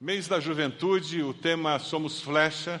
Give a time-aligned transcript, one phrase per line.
[0.00, 2.80] Mês da juventude, o tema Somos Flecha.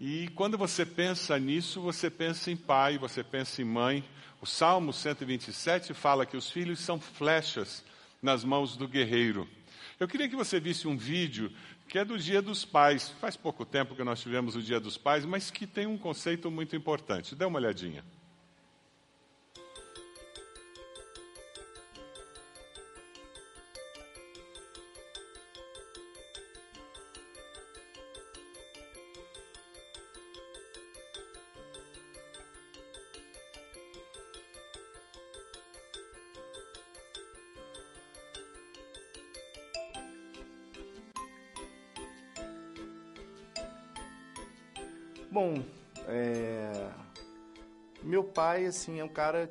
[0.00, 4.04] E quando você pensa nisso, você pensa em pai, você pensa em mãe.
[4.40, 7.84] O Salmo 127 fala que os filhos são flechas
[8.22, 9.48] nas mãos do guerreiro.
[9.98, 11.50] Eu queria que você visse um vídeo
[11.88, 13.08] que é do Dia dos Pais.
[13.20, 16.52] Faz pouco tempo que nós tivemos o Dia dos Pais, mas que tem um conceito
[16.52, 17.34] muito importante.
[17.34, 18.04] Dê uma olhadinha.
[48.54, 49.50] Pai, assim, é um cara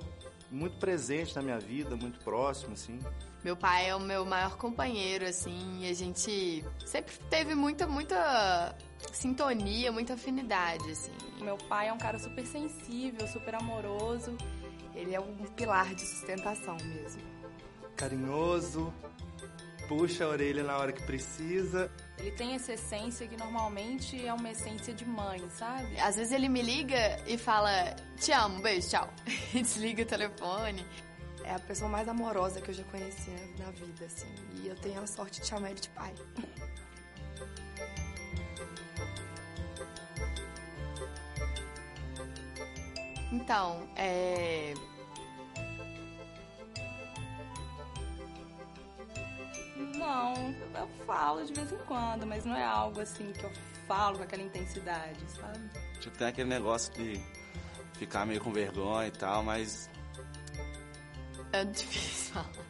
[0.49, 2.99] muito presente na minha vida, muito próximo, assim.
[3.44, 8.73] Meu pai é o meu maior companheiro, assim, e a gente sempre teve muita, muita
[9.11, 11.11] sintonia, muita afinidade, assim.
[11.41, 14.38] Meu pai é um cara super sensível, super amoroso.
[14.95, 17.22] Ele é um pilar de sustentação mesmo.
[17.97, 18.94] Carinhoso,
[19.88, 21.92] puxa a orelha na hora que precisa.
[22.17, 26.00] Ele tem essa essência que normalmente é uma essência de mãe, sabe?
[26.00, 29.09] Às vezes ele me liga e fala: Te amo, beijo, tchau.
[29.53, 30.86] E desliga o telefone.
[31.44, 34.34] É a pessoa mais amorosa que eu já conheci na vida, assim.
[34.64, 36.14] E eu tenho a sorte de chamar ele de pai.
[43.34, 44.73] Então, é.
[50.84, 53.52] Eu falo de vez em quando, mas não é algo assim que eu
[53.88, 55.70] falo com aquela intensidade, sabe?
[56.00, 57.22] Tipo, tem aquele negócio de
[57.94, 59.90] ficar meio com vergonha e tal, mas.
[61.52, 62.62] É difícil falar.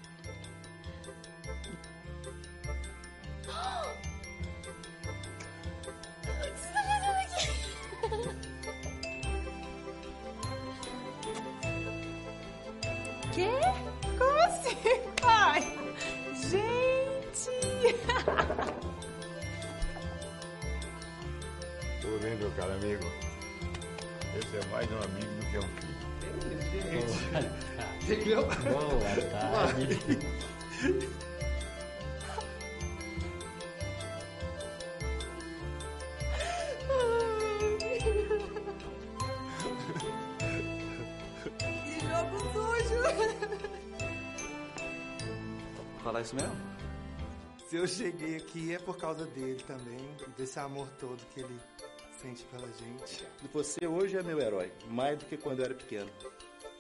[48.53, 51.59] Aqui é por causa dele também, desse amor todo que ele
[52.21, 53.25] sente pela gente.
[53.51, 56.11] Você hoje é meu herói, mais do que quando eu era pequeno.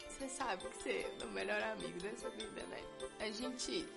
[0.07, 2.79] Você sabe que você é o melhor amigo dessa vida, né?
[3.19, 3.87] A gente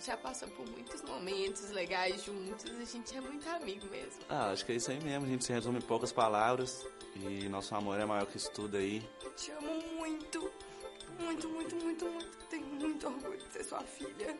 [0.00, 4.22] já passou por muitos momentos legais juntos, a gente é muito amigo mesmo.
[4.30, 5.26] Ah, acho que é isso aí mesmo.
[5.26, 6.86] A gente se resume em poucas palavras.
[7.16, 9.06] E nosso amor é maior que isso tudo aí.
[9.22, 10.50] Eu te amo muito.
[11.18, 12.38] Muito, muito, muito, muito.
[12.48, 14.38] Tenho muito orgulho de ser sua filha.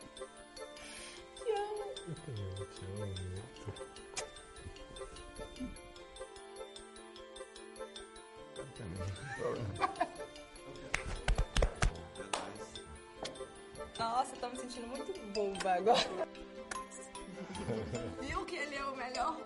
[13.99, 15.99] Nossa, eu tô me sentindo muito boba agora.
[18.21, 19.37] Viu que ele é o melhor?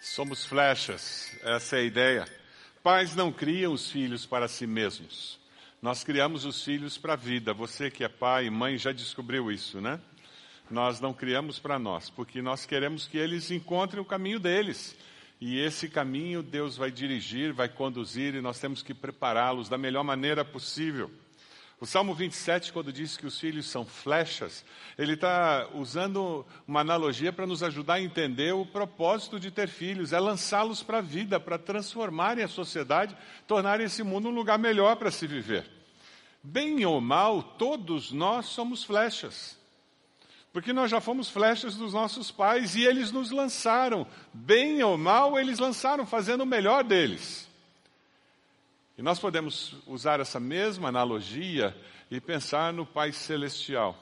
[0.00, 2.28] Somos flechas, essa é a ideia.
[2.82, 5.43] Pais não criam os filhos para si mesmos.
[5.84, 7.52] Nós criamos os filhos para a vida.
[7.52, 10.00] Você que é pai e mãe já descobriu isso, né?
[10.70, 14.96] Nós não criamos para nós, porque nós queremos que eles encontrem o caminho deles.
[15.38, 20.02] E esse caminho Deus vai dirigir, vai conduzir, e nós temos que prepará-los da melhor
[20.02, 21.10] maneira possível.
[21.78, 24.64] O Salmo 27, quando diz que os filhos são flechas,
[24.96, 30.14] ele está usando uma analogia para nos ajudar a entender o propósito de ter filhos,
[30.14, 33.14] é lançá-los para a vida, para transformarem a sociedade,
[33.46, 35.73] tornarem esse mundo um lugar melhor para se viver.
[36.46, 39.58] Bem ou mal, todos nós somos flechas.
[40.52, 44.06] Porque nós já fomos flechas dos nossos pais e eles nos lançaram.
[44.32, 47.48] Bem ou mal, eles lançaram, fazendo o melhor deles.
[48.98, 51.74] E nós podemos usar essa mesma analogia
[52.10, 53.98] e pensar no Pai Celestial.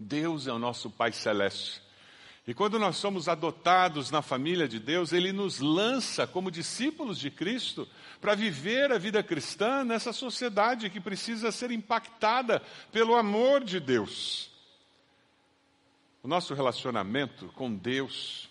[0.00, 1.83] Deus é o nosso Pai Celeste.
[2.46, 7.30] E quando nós somos adotados na família de Deus, Ele nos lança como discípulos de
[7.30, 7.88] Cristo
[8.20, 12.60] para viver a vida cristã nessa sociedade que precisa ser impactada
[12.92, 14.50] pelo amor de Deus.
[16.22, 18.50] O nosso relacionamento com Deus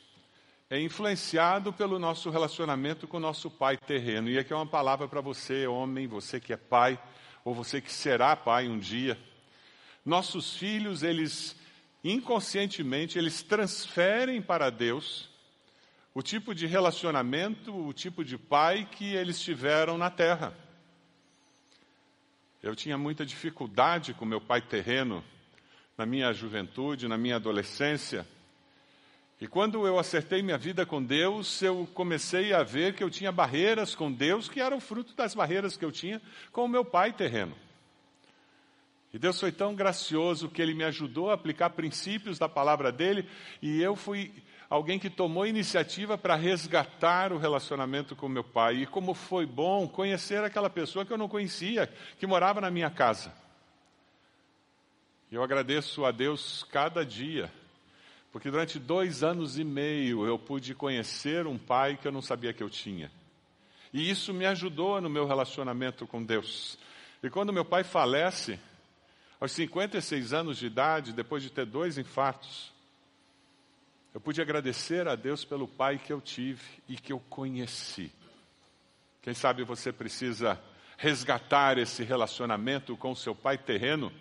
[0.71, 4.27] é influenciado pelo nosso relacionamento com o nosso pai terreno.
[4.27, 6.99] E aqui é uma palavra para você, homem, você que é pai,
[7.45, 9.19] ou você que será pai um dia.
[10.03, 11.55] nossos filhos, eles
[12.03, 15.29] inconscientemente, eles transferem para Deus
[16.13, 20.53] o tipo de relacionamento, o tipo de pai que eles tiveram na terra.
[22.61, 25.23] Eu tinha muita dificuldade com meu pai terreno
[25.97, 28.27] na minha juventude, na minha adolescência.
[29.41, 33.31] E quando eu acertei minha vida com Deus, eu comecei a ver que eu tinha
[33.31, 36.21] barreiras com Deus que eram fruto das barreiras que eu tinha
[36.51, 37.55] com o meu pai terreno.
[39.13, 43.30] E Deus foi tão gracioso que Ele me ajudou a aplicar princípios da palavra dele,
[43.62, 44.33] e eu fui
[44.68, 48.77] alguém que tomou iniciativa para resgatar o relacionamento com meu pai.
[48.77, 51.88] E como foi bom conhecer aquela pessoa que eu não conhecia,
[52.18, 53.31] que morava na minha casa.
[55.31, 57.51] Eu agradeço a Deus cada dia,
[58.31, 62.51] porque durante dois anos e meio eu pude conhecer um pai que eu não sabia
[62.51, 63.12] que eu tinha.
[63.94, 66.80] E isso me ajudou no meu relacionamento com Deus.
[67.21, 68.60] E quando meu pai falece,
[69.43, 72.71] aos 56 anos de idade, depois de ter dois infartos,
[74.13, 78.09] eu pude agradecer a Deus pelo pai que eu tive e que eu conheci.
[79.21, 80.57] Quem sabe você precisa
[80.95, 84.13] resgatar esse relacionamento com seu pai terreno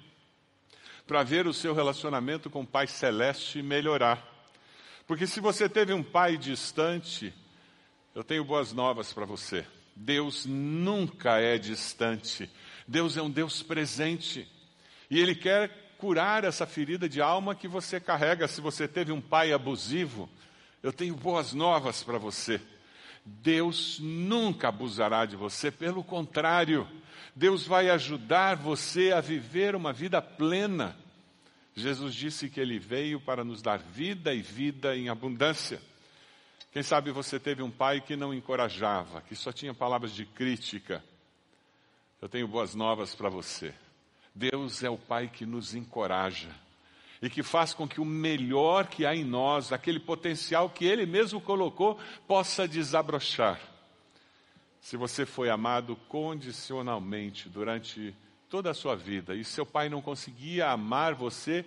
[1.07, 4.27] para ver o seu relacionamento com o pai celeste melhorar.
[5.07, 7.33] Porque se você teve um pai distante,
[8.13, 9.65] eu tenho boas novas para você.
[9.95, 12.51] Deus nunca é distante.
[12.89, 14.51] Deus é um Deus presente.
[15.13, 15.69] E Ele quer
[15.99, 18.49] curar essa ferida de alma que você carrega.
[18.49, 20.27] Se você teve um pai abusivo,
[20.83, 22.59] eu tenho boas novas para você.
[23.23, 26.89] Deus nunca abusará de você, pelo contrário,
[27.37, 30.97] Deus vai ajudar você a viver uma vida plena.
[31.77, 35.79] Jesus disse que ele veio para nos dar vida e vida em abundância.
[36.73, 41.05] Quem sabe você teve um pai que não encorajava, que só tinha palavras de crítica.
[42.19, 43.75] Eu tenho boas novas para você.
[44.35, 46.49] Deus é o Pai que nos encoraja
[47.21, 51.07] e que faz com que o melhor que há em nós, aquele potencial que Ele
[51.07, 53.61] mesmo colocou, possa desabrochar.
[54.81, 58.13] Se você foi amado condicionalmente durante
[58.51, 61.65] toda a sua vida e seu pai não conseguia amar você,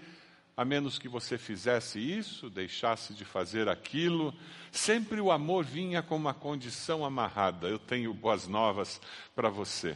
[0.58, 4.34] a menos que você fizesse isso, deixasse de fazer aquilo,
[4.72, 7.68] sempre o amor vinha com uma condição amarrada.
[7.68, 9.00] Eu tenho boas novas
[9.34, 9.96] para você.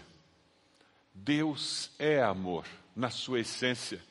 [1.23, 4.01] Deus é amor na sua essência.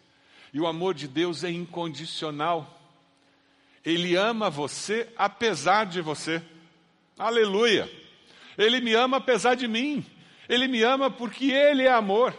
[0.52, 2.78] E o amor de Deus é incondicional.
[3.84, 6.42] Ele ama você apesar de você.
[7.18, 7.90] Aleluia.
[8.56, 10.04] Ele me ama apesar de mim.
[10.48, 12.34] Ele me ama porque Ele é amor.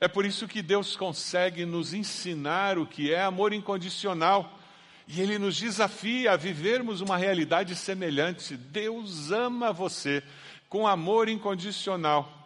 [0.00, 4.58] É por isso que Deus consegue nos ensinar o que é amor incondicional.
[5.06, 8.56] E Ele nos desafia a vivermos uma realidade semelhante.
[8.56, 10.22] Deus ama você
[10.68, 12.39] com amor incondicional.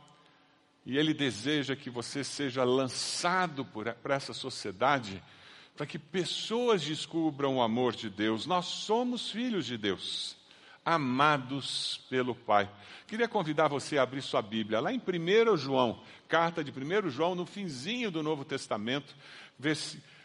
[0.86, 5.22] E Ele deseja que você seja lançado para essa sociedade,
[5.76, 8.46] para que pessoas descubram o amor de Deus.
[8.46, 10.36] Nós somos filhos de Deus,
[10.84, 12.70] amados pelo Pai.
[13.06, 17.34] Queria convidar você a abrir sua Bíblia, lá em 1 João, carta de 1 João,
[17.34, 19.14] no finzinho do Novo Testamento,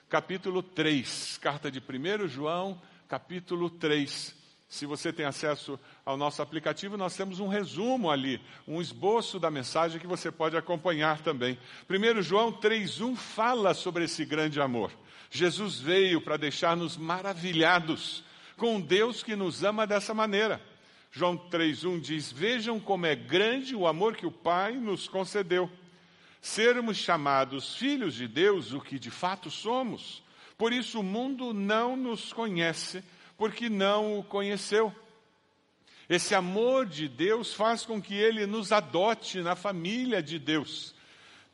[0.09, 1.37] capítulo 3.
[1.37, 4.38] Carta de 1 João, capítulo 3.
[4.69, 9.49] Se você tem acesso ao nosso aplicativo, nós temos um resumo ali, um esboço da
[9.49, 11.57] mensagem que você pode acompanhar também.
[11.89, 14.91] 1 João 3,1 fala sobre esse grande amor.
[15.31, 18.23] Jesus veio para deixar-nos maravilhados
[18.57, 20.61] com Deus que nos ama dessa maneira.
[21.11, 25.67] João 3,1 diz: Vejam como é grande o amor que o Pai nos concedeu.
[26.39, 30.21] Sermos chamados filhos de Deus, o que de fato somos.
[30.55, 33.03] Por isso o mundo não nos conhece
[33.39, 34.93] porque não o conheceu.
[36.09, 40.93] Esse amor de Deus faz com que ele nos adote na família de Deus.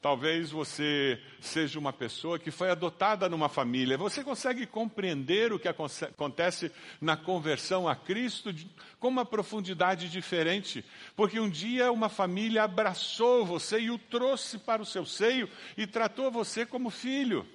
[0.02, 3.98] Talvez você seja uma pessoa que foi adotada numa família.
[3.98, 8.54] Você consegue compreender o que acontece na conversão a Cristo
[9.00, 10.84] com uma profundidade diferente.
[11.16, 15.86] Porque um dia uma família abraçou você e o trouxe para o seu seio e
[15.86, 17.46] tratou você como filho.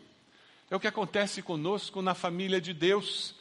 [0.71, 3.40] É o que acontece conosco na família de Deus.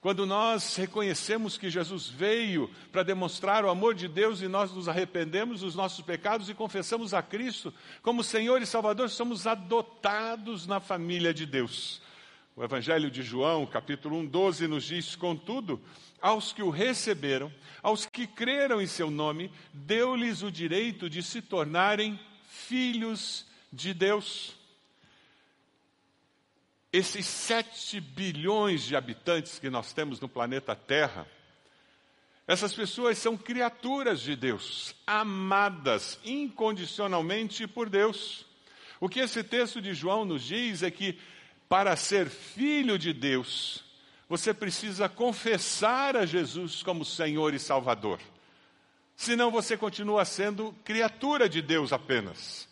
[0.00, 4.88] Quando nós reconhecemos que Jesus veio para demonstrar o amor de Deus e nós nos
[4.88, 10.78] arrependemos dos nossos pecados e confessamos a Cristo como Senhor e Salvador, somos adotados na
[10.78, 12.00] família de Deus.
[12.54, 15.80] O Evangelho de João, capítulo 1, 12, nos diz: Contudo,
[16.20, 17.52] aos que o receberam,
[17.82, 24.57] aos que creram em seu nome, deu-lhes o direito de se tornarem filhos de Deus
[26.98, 31.26] esses 7 bilhões de habitantes que nós temos no planeta Terra,
[32.46, 38.46] essas pessoas são criaturas de Deus, amadas incondicionalmente por Deus.
[38.98, 41.18] O que esse texto de João nos diz é que
[41.68, 43.84] para ser filho de Deus,
[44.28, 48.18] você precisa confessar a Jesus como Senhor e Salvador.
[49.14, 52.66] Senão você continua sendo criatura de Deus apenas.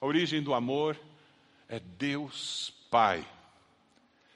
[0.00, 1.00] A origem do amor
[1.68, 3.24] é Deus Pai,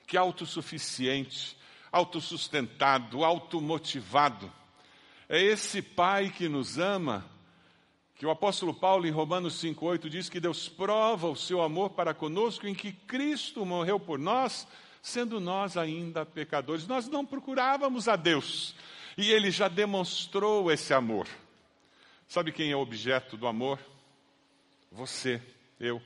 [0.07, 1.57] que é autossuficiente,
[1.91, 4.53] autossustentado, automotivado.
[5.29, 7.25] É esse Pai que nos ama,
[8.17, 12.15] que o apóstolo Paulo, em Romanos 5,8, diz que Deus prova o seu amor para
[12.15, 14.67] conosco em que Cristo morreu por nós,
[15.03, 16.87] sendo nós ainda pecadores.
[16.87, 18.75] Nós não procurávamos a Deus
[19.17, 21.27] e Ele já demonstrou esse amor.
[22.29, 23.79] Sabe quem é o objeto do amor?
[24.91, 25.41] Você,
[25.79, 26.01] eu.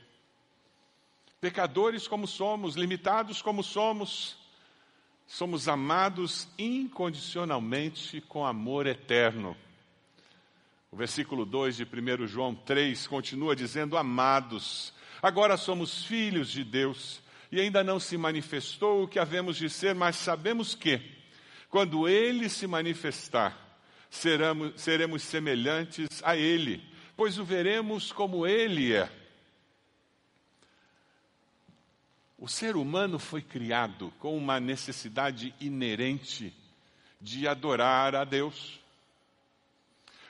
[1.41, 4.37] Pecadores como somos, limitados como somos,
[5.25, 9.55] somos amados incondicionalmente com amor eterno.
[10.91, 17.21] O versículo 2 de 1 João 3 continua dizendo: Amados, agora somos filhos de Deus
[17.49, 20.99] e ainda não se manifestou o que havemos de ser, mas sabemos que,
[21.69, 23.79] quando Ele se manifestar,
[24.09, 26.83] seremos, seremos semelhantes a Ele,
[27.15, 29.18] pois o veremos como Ele é.
[32.39, 36.53] O ser humano foi criado com uma necessidade inerente
[37.19, 38.79] de adorar a Deus.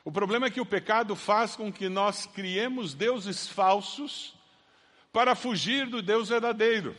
[0.03, 4.33] O problema é que o pecado faz com que nós criemos deuses falsos
[5.13, 6.95] para fugir do Deus verdadeiro.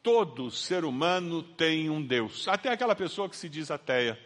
[0.00, 4.16] Todo ser humano tem um Deus, até aquela pessoa que se diz ateia.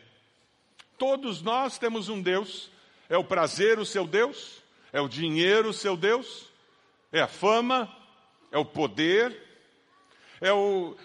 [0.99, 2.71] Todos nós temos um Deus.
[3.09, 4.63] É o prazer o seu Deus?
[4.93, 6.51] É o dinheiro o seu Deus?
[7.11, 7.91] É a fama?
[8.53, 9.46] É o poder?
[10.41, 10.97] É o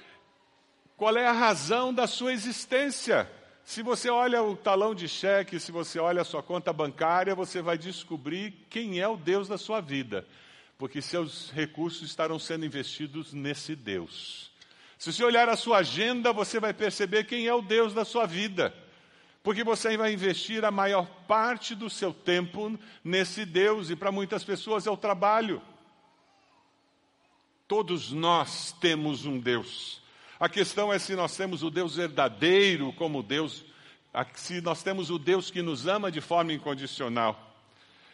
[0.98, 3.30] qual é a razão da sua existência?
[3.64, 7.62] Se você olha o talão de cheque, se você olha a sua conta bancária, você
[7.62, 10.28] vai descobrir quem é o Deus da sua vida,
[10.78, 14.52] porque seus recursos estarão sendo investidos nesse Deus.
[14.98, 18.26] Se você olhar a sua agenda, você vai perceber quem é o Deus da sua
[18.26, 18.74] vida
[19.44, 24.44] porque você vai investir a maior parte do seu tempo nesse Deus, e para muitas
[24.44, 25.62] pessoas é o trabalho.
[27.72, 30.02] Todos nós temos um Deus.
[30.38, 33.64] A questão é se nós temos o Deus verdadeiro como Deus,
[34.36, 37.56] se nós temos o Deus que nos ama de forma incondicional.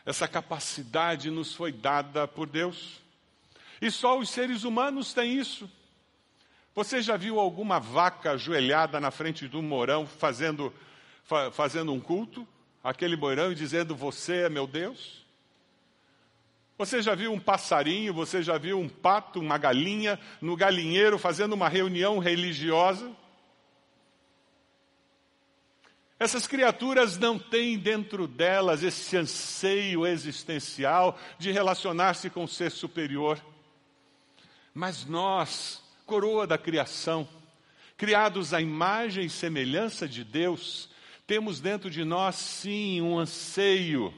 [0.05, 3.01] Essa capacidade nos foi dada por Deus.
[3.81, 5.67] E só os seres humanos têm isso.
[6.75, 10.71] Você já viu alguma vaca ajoelhada na frente de um morão fazendo
[11.23, 12.47] fa fazendo um culto,
[12.83, 15.25] aquele moirão e dizendo: Você é meu Deus?
[16.77, 21.53] Você já viu um passarinho, você já viu um pato, uma galinha no galinheiro fazendo
[21.53, 23.11] uma reunião religiosa?
[26.19, 33.43] Essas criaturas não têm dentro delas esse anseio existencial de relacionar-se com o ser superior.
[34.73, 37.27] Mas nós, coroa da criação,
[37.95, 40.89] criados à imagem e semelhança de Deus,
[41.25, 44.13] temos dentro de nós, sim, um anseio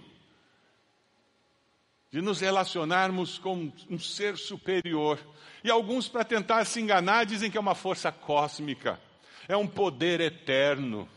[2.12, 5.20] de nos relacionarmos com um ser superior.
[5.64, 9.00] E alguns, para tentar se enganar, dizem que é uma força cósmica,
[9.48, 11.08] é um poder eterno.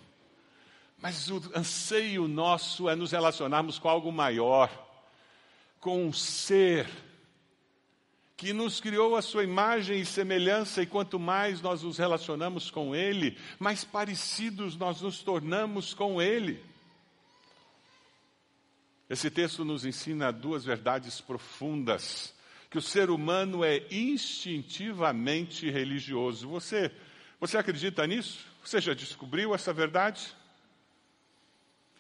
[0.99, 4.71] Mas o anseio nosso é nos relacionarmos com algo maior,
[5.81, 6.89] com um ser
[8.37, 12.95] que nos criou a sua imagem e semelhança, e quanto mais nós nos relacionamos com
[12.95, 16.61] Ele, mais parecidos nós nos tornamos com Ele.
[19.13, 22.33] Esse texto nos ensina duas verdades profundas:
[22.71, 26.49] que o ser humano é instintivamente religioso.
[26.49, 26.91] Você,
[27.39, 28.47] você acredita nisso?
[28.65, 30.35] Você já descobriu essa verdade?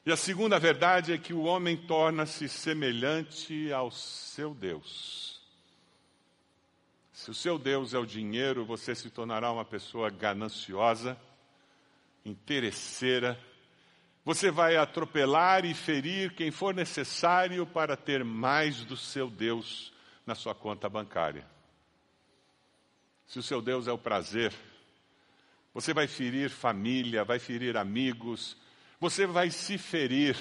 [0.07, 5.43] E a segunda verdade é que o homem torna-se semelhante ao seu Deus.
[7.13, 11.15] Se o seu Deus é o dinheiro, você se tornará uma pessoa gananciosa,
[12.25, 13.39] interesseira.
[14.25, 19.93] Você vai atropelar e ferir quem for necessário para ter mais do seu Deus
[20.25, 21.47] na sua conta bancária.
[23.27, 24.53] Se o seu Deus é o prazer,
[25.75, 28.57] você vai ferir família, vai ferir amigos,
[29.01, 30.37] você vai se ferir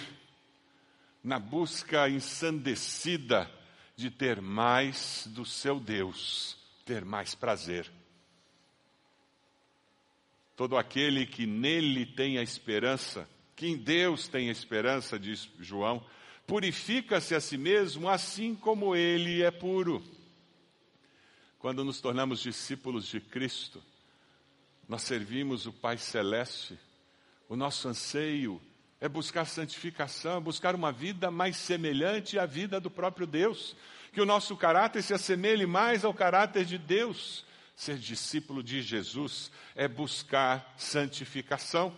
[1.23, 3.49] na busca ensandecida
[3.95, 7.89] de ter mais do seu Deus ter mais prazer.
[10.55, 13.27] Todo aquele que nele tem a esperança,
[13.61, 16.03] que em Deus tem esperança, diz João,
[16.47, 20.03] purifica-se a si mesmo assim como ele é puro.
[21.59, 23.79] Quando nos tornamos discípulos de Cristo,
[24.89, 26.75] nós servimos o Pai Celeste,
[27.47, 28.59] o nosso anseio
[28.99, 33.75] é buscar santificação, é buscar uma vida mais semelhante à vida do próprio Deus
[34.11, 37.45] que o nosso caráter se assemelhe mais ao caráter de Deus.
[37.75, 41.95] Ser discípulo de Jesus é buscar santificação.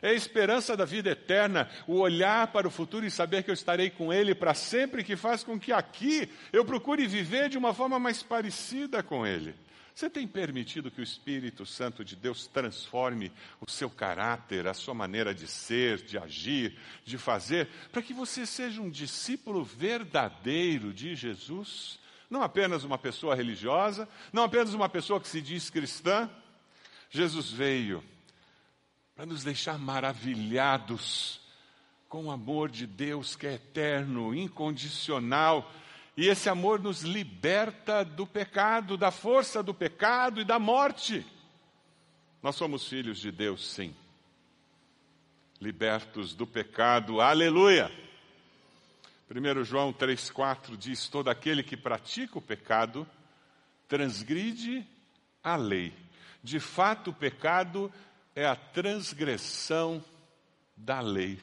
[0.00, 3.54] É a esperança da vida eterna, o olhar para o futuro e saber que eu
[3.54, 7.74] estarei com Ele para sempre, que faz com que aqui eu procure viver de uma
[7.74, 9.54] forma mais parecida com Ele.
[9.98, 14.94] Você tem permitido que o Espírito Santo de Deus transforme o seu caráter, a sua
[14.94, 21.16] maneira de ser, de agir, de fazer, para que você seja um discípulo verdadeiro de
[21.16, 21.98] Jesus?
[22.30, 26.30] Não apenas uma pessoa religiosa, não apenas uma pessoa que se diz cristã.
[27.10, 28.04] Jesus veio
[29.18, 31.40] para nos deixar maravilhados
[32.08, 35.72] com o amor de Deus que é eterno, incondicional.
[36.16, 41.26] E esse amor nos liberta do pecado, da força do pecado e da morte.
[42.40, 43.92] Nós somos filhos de Deus, sim.
[45.60, 47.90] Libertos do pecado, aleluia.
[49.28, 53.04] 1 João 3,4 diz: Todo aquele que pratica o pecado
[53.88, 54.86] transgride
[55.42, 55.92] a lei.
[56.40, 57.92] De fato, o pecado
[58.38, 60.02] é a transgressão
[60.76, 61.40] da lei.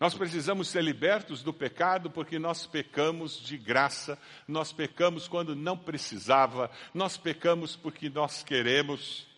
[0.00, 4.18] Nós precisamos ser libertos do pecado porque nós pecamos de graça,
[4.48, 9.28] nós pecamos quando não precisava, nós pecamos porque nós queremos.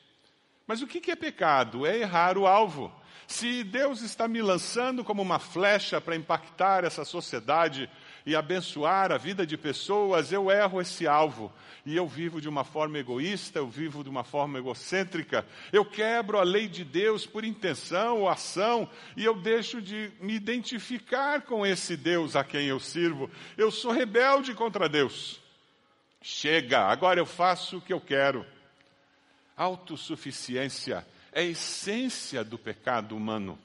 [0.66, 1.84] Mas o que é pecado?
[1.84, 2.90] É errar o alvo.
[3.26, 7.90] Se Deus está me lançando como uma flecha para impactar essa sociedade
[8.26, 11.52] e abençoar a vida de pessoas, eu erro esse alvo.
[11.86, 15.46] E eu vivo de uma forma egoísta, eu vivo de uma forma egocêntrica.
[15.72, 20.34] Eu quebro a lei de Deus por intenção ou ação e eu deixo de me
[20.34, 23.30] identificar com esse Deus a quem eu sirvo.
[23.56, 25.40] Eu sou rebelde contra Deus.
[26.20, 28.44] Chega, agora eu faço o que eu quero.
[29.56, 33.56] Autossuficiência é a essência do pecado humano.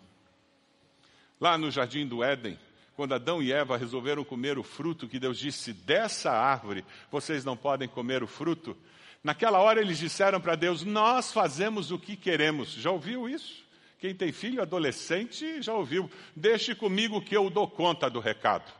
[1.39, 2.59] Lá no jardim do Éden,
[3.01, 7.57] quando Adão e Eva resolveram comer o fruto que Deus disse: dessa árvore vocês não
[7.57, 8.77] podem comer o fruto.
[9.23, 12.73] Naquela hora eles disseram para Deus: Nós fazemos o que queremos.
[12.73, 13.65] Já ouviu isso?
[13.97, 16.11] Quem tem filho adolescente já ouviu.
[16.35, 18.71] Deixe comigo que eu dou conta do recado.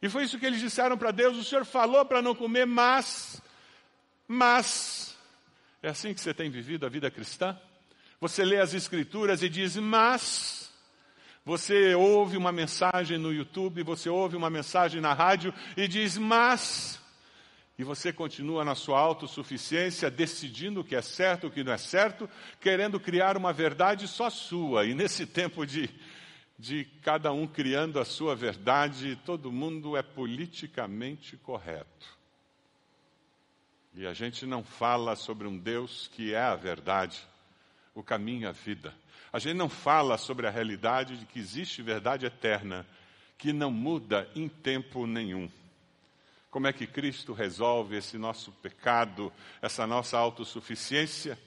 [0.00, 3.42] E foi isso que eles disseram para Deus: O Senhor falou para não comer, mas.
[4.26, 5.14] Mas.
[5.82, 7.54] É assim que você tem vivido a vida cristã?
[8.18, 10.59] Você lê as Escrituras e diz, mas.
[11.44, 17.00] Você ouve uma mensagem no YouTube, você ouve uma mensagem na rádio e diz, mas.
[17.78, 21.78] E você continua na sua autossuficiência, decidindo o que é certo, o que não é
[21.78, 22.28] certo,
[22.60, 24.84] querendo criar uma verdade só sua.
[24.84, 25.88] E nesse tempo de,
[26.58, 32.20] de cada um criando a sua verdade, todo mundo é politicamente correto.
[33.94, 37.18] E a gente não fala sobre um Deus que é a verdade,
[37.94, 38.94] o caminho a vida.
[39.32, 42.86] A gente não fala sobre a realidade de que existe verdade eterna,
[43.38, 45.48] que não muda em tempo nenhum.
[46.50, 51.38] Como é que Cristo resolve esse nosso pecado, essa nossa autossuficiência?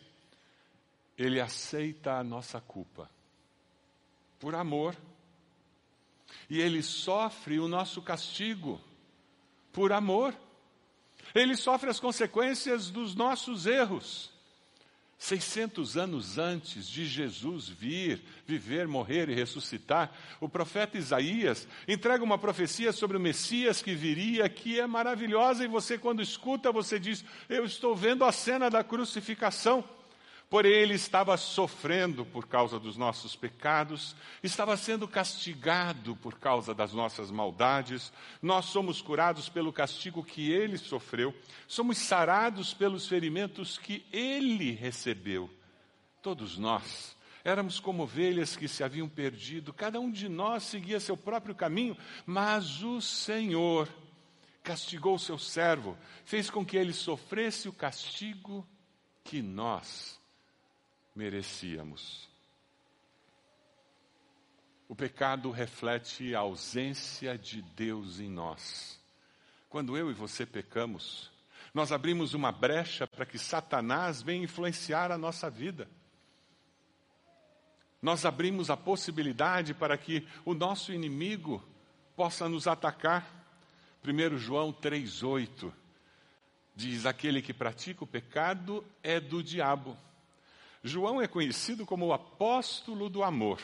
[1.17, 3.09] Ele aceita a nossa culpa,
[4.39, 4.95] por amor.
[6.49, 8.81] E ele sofre o nosso castigo,
[9.73, 10.33] por amor.
[11.35, 14.32] Ele sofre as consequências dos nossos erros.
[15.17, 22.37] 600 anos antes de Jesus vir, viver, morrer e ressuscitar, o profeta Isaías entrega uma
[22.37, 27.23] profecia sobre o Messias que viria, que é maravilhosa, e você, quando escuta, você diz:
[27.47, 29.83] Eu estou vendo a cena da crucificação.
[30.53, 36.93] Porém, ele estava sofrendo por causa dos nossos pecados, estava sendo castigado por causa das
[36.93, 38.13] nossas maldades.
[38.39, 41.33] Nós somos curados pelo castigo que ele sofreu,
[41.67, 45.49] somos sarados pelos ferimentos que ele recebeu.
[46.21, 51.17] Todos nós éramos como ovelhas que se haviam perdido, cada um de nós seguia seu
[51.17, 53.89] próprio caminho, mas o Senhor
[54.61, 58.63] castigou seu servo, fez com que ele sofresse o castigo
[59.23, 60.21] que nós
[61.15, 62.27] merecíamos.
[64.87, 68.99] O pecado reflete a ausência de Deus em nós.
[69.69, 71.31] Quando eu e você pecamos,
[71.73, 75.89] nós abrimos uma brecha para que Satanás venha influenciar a nossa vida.
[78.01, 81.63] Nós abrimos a possibilidade para que o nosso inimigo
[82.15, 83.27] possa nos atacar.
[84.05, 85.71] 1 João 3,8
[86.75, 89.97] diz: Aquele que pratica o pecado é do diabo
[90.83, 93.61] João é conhecido como o apóstolo do amor.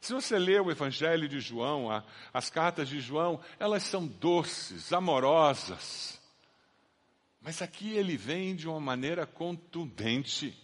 [0.00, 2.02] Se você lê o Evangelho de João, a,
[2.34, 6.20] as cartas de João, elas são doces, amorosas.
[7.40, 10.58] Mas aqui ele vem de uma maneira contundente.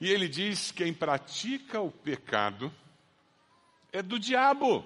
[0.00, 2.72] E ele diz: quem pratica o pecado
[3.92, 4.84] é do diabo.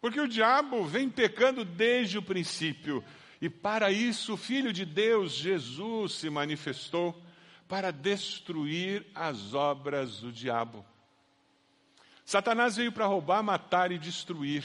[0.00, 3.04] Porque o diabo vem pecando desde o princípio.
[3.40, 7.20] E para isso o Filho de Deus, Jesus, se manifestou
[7.68, 10.84] para destruir as obras do diabo.
[12.24, 14.64] Satanás veio para roubar, matar e destruir.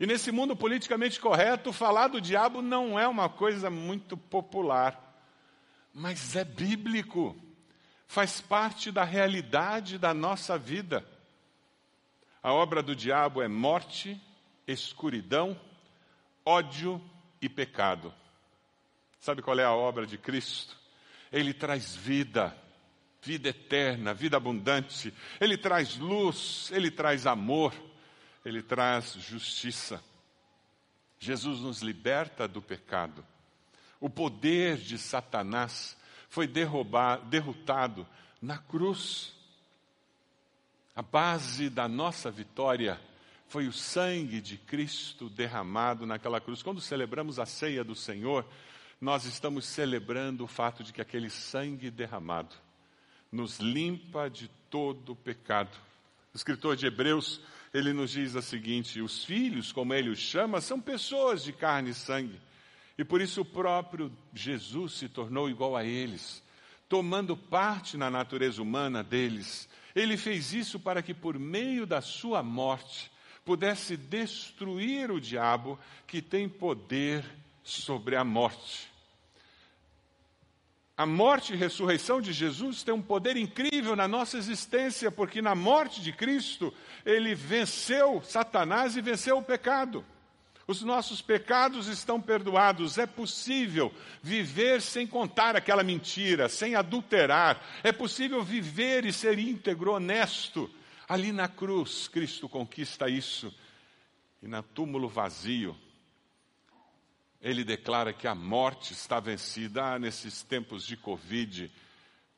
[0.00, 5.02] E nesse mundo politicamente correto, falar do diabo não é uma coisa muito popular,
[5.92, 7.36] mas é bíblico,
[8.06, 11.06] faz parte da realidade da nossa vida.
[12.42, 14.20] A obra do diabo é morte,
[14.66, 15.58] escuridão,
[16.44, 17.02] ódio
[17.40, 18.12] e pecado.
[19.18, 20.85] Sabe qual é a obra de Cristo?
[21.32, 22.56] Ele traz vida,
[23.22, 25.12] vida eterna, vida abundante.
[25.40, 27.74] Ele traz luz, ele traz amor,
[28.44, 30.02] ele traz justiça.
[31.18, 33.24] Jesus nos liberta do pecado.
[33.98, 35.96] O poder de Satanás
[36.28, 38.06] foi derrotado
[38.40, 39.34] na cruz.
[40.94, 43.00] A base da nossa vitória
[43.48, 46.62] foi o sangue de Cristo derramado naquela cruz.
[46.62, 48.46] Quando celebramos a ceia do Senhor,
[49.00, 52.54] nós estamos celebrando o fato de que aquele sangue derramado
[53.30, 55.76] nos limpa de todo o pecado.
[56.32, 57.40] O escritor de Hebreus,
[57.72, 61.90] ele nos diz o seguinte: os filhos, como ele os chama, são pessoas de carne
[61.90, 62.40] e sangue.
[62.98, 66.42] E por isso o próprio Jesus se tornou igual a eles,
[66.88, 69.68] tomando parte na natureza humana deles.
[69.94, 73.10] Ele fez isso para que, por meio da sua morte,
[73.44, 77.24] pudesse destruir o diabo que tem poder
[77.66, 78.90] sobre a morte.
[80.96, 85.54] A morte e ressurreição de Jesus tem um poder incrível na nossa existência, porque na
[85.54, 86.72] morte de Cristo,
[87.04, 90.04] ele venceu Satanás e venceu o pecado.
[90.66, 92.98] Os nossos pecados estão perdoados.
[92.98, 97.62] É possível viver sem contar aquela mentira, sem adulterar.
[97.82, 100.70] É possível viver e ser íntegro, honesto,
[101.08, 103.54] Ali na cruz, Cristo conquista isso.
[104.42, 105.76] E na túmulo vazio,
[107.46, 109.84] ele declara que a morte está vencida.
[109.84, 111.70] Ah, nesses tempos de Covid,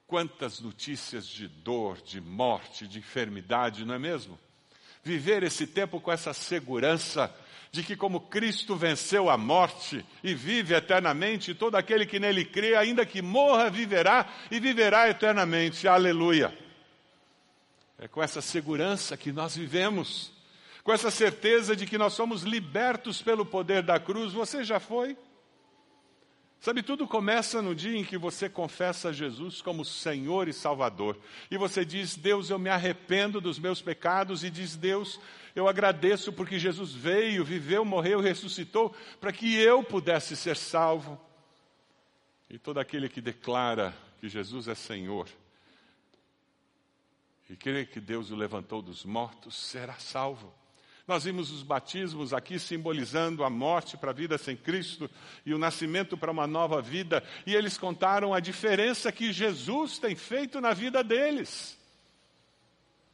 [0.06, 4.38] quantas notícias de dor, de morte, de enfermidade, não é mesmo?
[5.02, 7.34] Viver esse tempo com essa segurança
[7.72, 12.76] de que, como Cristo venceu a morte e vive eternamente, todo aquele que nele crê,
[12.76, 15.88] ainda que morra, viverá e viverá eternamente.
[15.88, 16.54] Aleluia.
[17.98, 20.37] É com essa segurança que nós vivemos,
[20.88, 24.32] com essa certeza de que nós somos libertos pelo poder da cruz.
[24.32, 25.18] Você já foi?
[26.60, 31.18] Sabe, tudo começa no dia em que você confessa Jesus como Senhor e Salvador.
[31.50, 34.42] E você diz, Deus, eu me arrependo dos meus pecados.
[34.42, 35.20] E diz, Deus,
[35.54, 41.20] eu agradeço porque Jesus veio, viveu, morreu, ressuscitou, para que eu pudesse ser salvo.
[42.48, 45.28] E todo aquele que declara que Jesus é Senhor,
[47.50, 50.50] e crê que Deus o levantou dos mortos, será salvo.
[51.08, 55.10] Nós vimos os batismos aqui simbolizando a morte para a vida sem Cristo
[55.46, 60.14] e o nascimento para uma nova vida, e eles contaram a diferença que Jesus tem
[60.14, 61.78] feito na vida deles.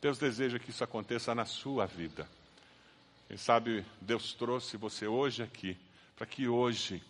[0.02, 2.28] Deus deseja que isso aconteça na sua vida.
[3.28, 5.78] Quem sabe Deus trouxe você hoje aqui,
[6.16, 7.00] para que hoje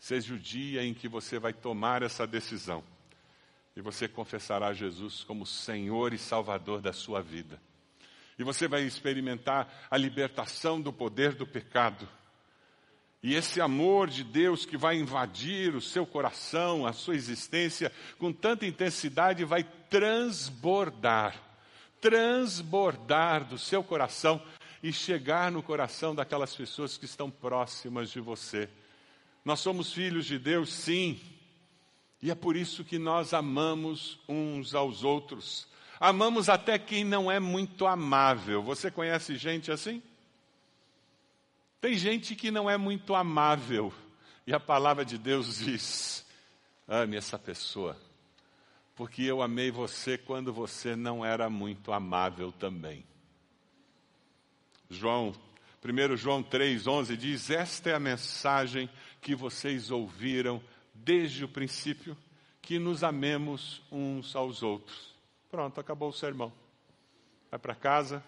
[0.00, 2.82] seja o dia em que você vai tomar essa decisão
[3.76, 7.60] e você confessará Jesus como Senhor e Salvador da sua vida.
[8.38, 12.08] E você vai experimentar a libertação do poder do pecado.
[13.22, 18.32] E esse amor de Deus que vai invadir o seu coração, a sua existência, com
[18.32, 21.34] tanta intensidade, vai transbordar,
[22.00, 24.40] transbordar do seu coração
[24.82, 28.68] e chegar no coração daquelas pessoas que estão próximas de você.
[29.44, 31.20] Nós somos filhos de Deus, sim,
[32.22, 35.66] e é por isso que nós amamos uns aos outros.
[35.98, 38.62] Amamos até quem não é muito amável.
[38.62, 40.02] Você conhece gente assim?
[41.80, 43.92] Tem gente que não é muito amável.
[44.46, 46.26] E a palavra de Deus diz:
[46.86, 47.96] ame essa pessoa,
[48.94, 53.04] porque eu amei você quando você não era muito amável também.
[54.88, 55.34] João,
[55.84, 58.88] 1 João 3,11 diz: Esta é a mensagem
[59.20, 60.62] que vocês ouviram
[60.94, 62.16] desde o princípio,
[62.60, 65.15] que nos amemos uns aos outros.
[65.50, 66.52] Pronto, acabou o sermão.
[67.50, 68.22] Vai para casa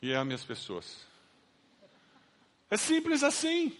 [0.00, 1.04] e ame as pessoas.
[2.70, 3.76] É simples assim.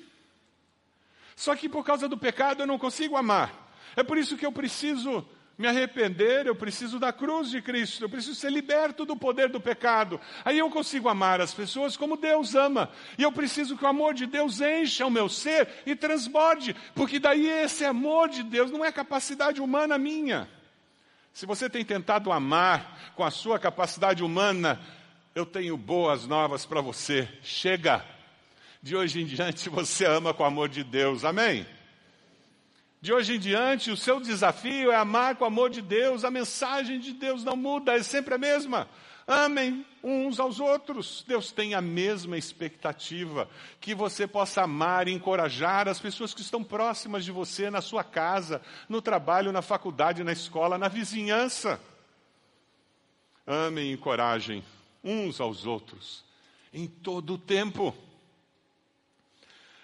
[1.36, 3.72] Só que por causa do pecado eu não consigo amar.
[3.96, 8.08] É por isso que eu preciso me arrepender, eu preciso da cruz de Cristo, eu
[8.08, 10.18] preciso ser liberto do poder do pecado.
[10.42, 12.90] Aí eu consigo amar as pessoas como Deus ama.
[13.18, 17.18] E eu preciso que o amor de Deus encha o meu ser e transborde, porque
[17.18, 20.48] daí esse amor de Deus não é capacidade humana minha.
[21.32, 24.80] Se você tem tentado amar com a sua capacidade humana,
[25.34, 27.28] eu tenho boas novas para você.
[27.42, 28.04] Chega!
[28.82, 31.24] De hoje em diante você ama com o amor de Deus.
[31.24, 31.66] Amém?
[33.00, 36.24] De hoje em diante, o seu desafio é amar com o amor de Deus.
[36.24, 38.88] A mensagem de Deus não muda, é sempre a mesma.
[39.32, 41.24] Amem uns aos outros.
[41.24, 43.48] Deus tem a mesma expectativa
[43.80, 48.02] que você possa amar e encorajar as pessoas que estão próximas de você, na sua
[48.02, 51.80] casa, no trabalho, na faculdade, na escola, na vizinhança.
[53.46, 54.64] Amem e encorajem
[55.04, 56.24] uns aos outros
[56.74, 57.96] em todo o tempo.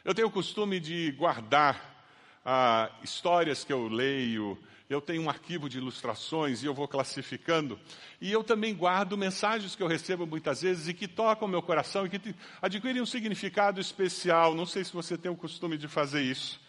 [0.04, 2.04] Eu tenho o costume de guardar
[2.44, 7.78] ah, histórias que eu leio, eu tenho um arquivo de ilustrações e eu vou classificando.
[8.20, 12.06] E eu também guardo mensagens que eu recebo muitas vezes e que tocam meu coração
[12.06, 14.54] e que adquirem um significado especial.
[14.54, 16.60] Não sei se você tem o costume de fazer isso.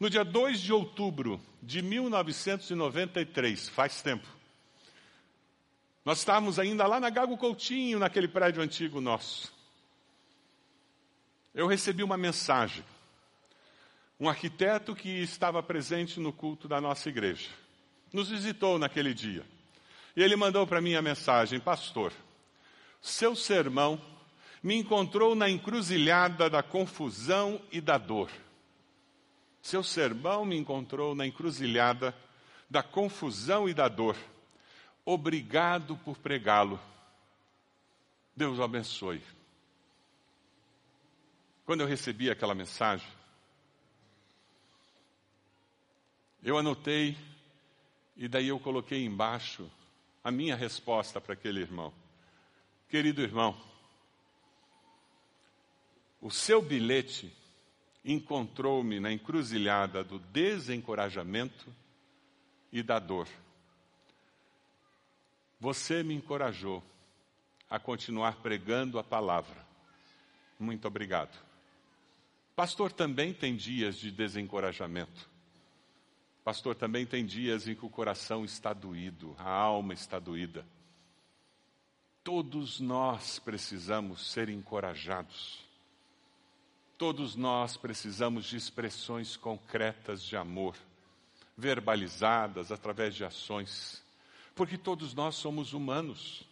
[0.00, 4.26] No dia 2 de outubro de 1993, faz tempo,
[6.04, 9.54] nós estávamos ainda lá na Gago Coutinho, naquele prédio antigo nosso.
[11.54, 12.84] Eu recebi uma mensagem.
[14.18, 17.50] Um arquiteto que estava presente no culto da nossa igreja
[18.12, 19.44] nos visitou naquele dia.
[20.16, 22.12] E ele mandou para mim a mensagem: Pastor,
[23.00, 24.00] seu sermão
[24.62, 28.30] me encontrou na encruzilhada da confusão e da dor.
[29.60, 32.14] Seu sermão me encontrou na encruzilhada
[32.70, 34.16] da confusão e da dor.
[35.04, 36.80] Obrigado por pregá-lo.
[38.36, 39.22] Deus o abençoe.
[41.66, 43.06] Quando eu recebi aquela mensagem,
[46.44, 47.16] eu anotei
[48.14, 49.68] e daí eu coloquei embaixo
[50.22, 51.92] a minha resposta para aquele irmão.
[52.86, 53.58] Querido irmão,
[56.20, 57.34] o seu bilhete
[58.04, 61.72] encontrou-me na encruzilhada do desencorajamento
[62.70, 63.26] e da dor.
[65.58, 66.84] Você me encorajou
[67.70, 69.66] a continuar pregando a palavra.
[70.60, 71.42] Muito obrigado.
[72.54, 75.33] Pastor também tem dias de desencorajamento.
[76.44, 80.64] Pastor também tem dias em que o coração está doído, a alma está doída.
[82.22, 85.64] Todos nós precisamos ser encorajados.
[86.96, 90.76] Todos nós precisamos de expressões concretas de amor,
[91.56, 94.04] verbalizadas através de ações
[94.54, 96.42] porque todos nós somos humanos.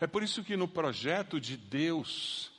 [0.00, 2.50] É por isso que no projeto de Deus,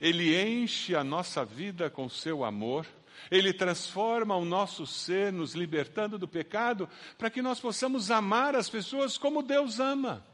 [0.00, 2.86] Ele enche a nossa vida com seu amor,
[3.30, 8.68] Ele transforma o nosso ser, nos libertando do pecado, para que nós possamos amar as
[8.68, 10.24] pessoas como Deus ama.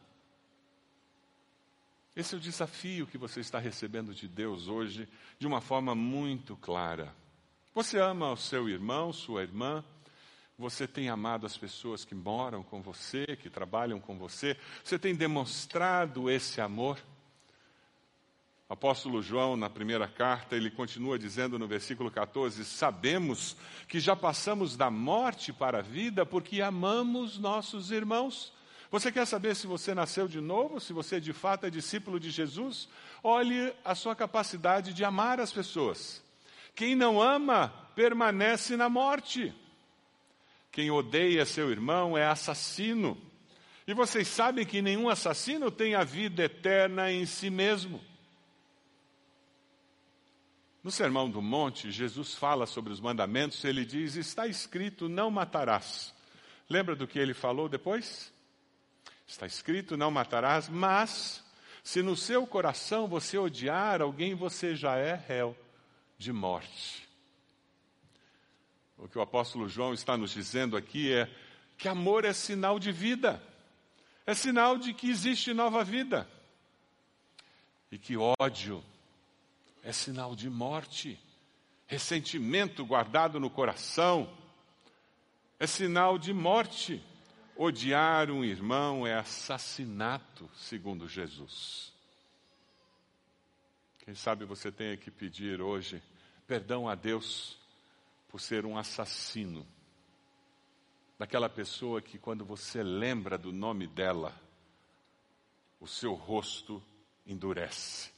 [2.16, 6.56] Esse é o desafio que você está recebendo de Deus hoje, de uma forma muito
[6.56, 7.14] clara.
[7.74, 9.84] Você ama o seu irmão, sua irmã,
[10.56, 14.56] você tem amado as pessoas que moram com você, que trabalham com você?
[14.84, 17.00] Você tem demonstrado esse amor?
[18.66, 24.74] Apóstolo João, na primeira carta, ele continua dizendo no versículo 14: Sabemos que já passamos
[24.74, 28.52] da morte para a vida porque amamos nossos irmãos.
[28.90, 32.30] Você quer saber se você nasceu de novo, se você de fato é discípulo de
[32.30, 32.88] Jesus?
[33.22, 36.22] Olhe a sua capacidade de amar as pessoas.
[36.74, 39.54] Quem não ama permanece na morte.
[40.72, 43.20] Quem odeia seu irmão é assassino.
[43.86, 48.00] E vocês sabem que nenhum assassino tem a vida eterna em si mesmo.
[50.84, 56.14] No Sermão do Monte, Jesus fala sobre os mandamentos, ele diz: Está escrito, não matarás.
[56.68, 58.30] Lembra do que ele falou depois?
[59.26, 61.42] Está escrito, não matarás, mas
[61.82, 65.56] se no seu coração você odiar alguém, você já é réu
[66.18, 67.08] de morte.
[68.98, 71.34] O que o apóstolo João está nos dizendo aqui é
[71.78, 73.42] que amor é sinal de vida,
[74.26, 76.28] é sinal de que existe nova vida.
[77.90, 78.84] E que ódio
[79.84, 81.20] é sinal de morte,
[81.86, 84.28] ressentimento guardado no coração
[85.58, 87.02] é sinal de morte.
[87.56, 91.92] Odiar um irmão é assassinato, segundo Jesus.
[94.04, 96.02] Quem sabe você tenha que pedir hoje
[96.46, 97.56] perdão a Deus
[98.28, 99.66] por ser um assassino.
[101.16, 104.34] Daquela pessoa que, quando você lembra do nome dela,
[105.78, 106.82] o seu rosto
[107.24, 108.13] endurece.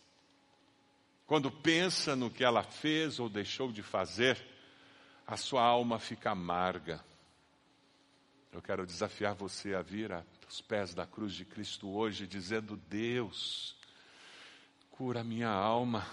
[1.26, 4.40] Quando pensa no que ela fez ou deixou de fazer,
[5.26, 7.04] a sua alma fica amarga.
[8.52, 13.76] Eu quero desafiar você a vir aos pés da cruz de Cristo hoje, dizendo: Deus,
[14.90, 16.06] cura minha alma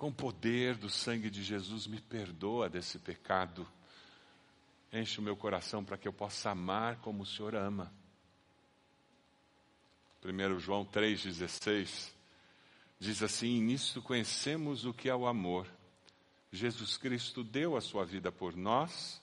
[0.00, 3.68] com o poder do sangue de Jesus, me perdoa desse pecado.
[4.90, 7.92] Enche o meu coração para que eu possa amar como o Senhor ama.
[10.24, 12.10] 1 João 3,16,
[13.00, 15.66] diz assim: Nisto conhecemos o que é o amor.
[16.52, 19.20] Jesus Cristo deu a sua vida por nós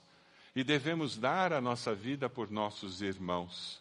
[0.56, 3.80] e devemos dar a nossa vida por nossos irmãos.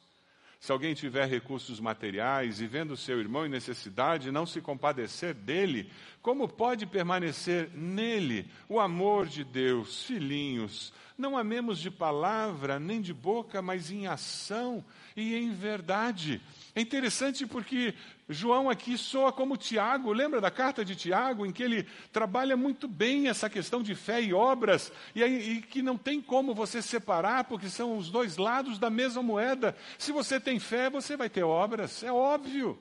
[0.60, 5.90] Se alguém tiver recursos materiais e vendo seu irmão em necessidade, não se compadecer dele,
[6.20, 10.02] como pode permanecer nele o amor de Deus?
[10.04, 14.84] Filhinhos, não amemos de palavra nem de boca, mas em ação
[15.16, 16.40] e em verdade.
[16.74, 17.94] É interessante porque
[18.28, 22.86] João aqui soa como Tiago, lembra da carta de Tiago, em que ele trabalha muito
[22.86, 26.82] bem essa questão de fé e obras, e, aí, e que não tem como você
[26.82, 29.76] separar, porque são os dois lados da mesma moeda.
[29.96, 32.78] Se você tem fé, você vai ter obras, é óbvio.